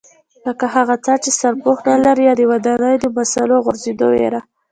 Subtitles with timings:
[0.45, 4.41] لکه هغه څاه چې سرپوښ نه لري یا د ودانیو د مسالو غورځېدو وېره.